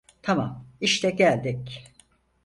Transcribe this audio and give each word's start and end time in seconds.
Tamam, 0.21 0.65
işte 0.81 1.09
geldik. 1.09 1.93